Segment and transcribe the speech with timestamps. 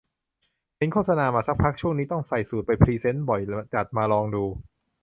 [0.77, 3.41] เห็นโฆษณามาสักพัก ช่วงนี้ต้องใส่สูทไปพรีเซนต์บ่อย
[3.73, 4.45] จัดมาลองดู